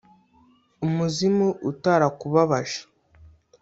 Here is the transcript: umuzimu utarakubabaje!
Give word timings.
umuzimu 0.85 1.47
utarakubabaje! 1.71 2.79